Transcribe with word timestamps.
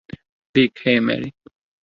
Vicco, 0.55 0.73
hey 0.85 0.99
Mary. 1.07 1.29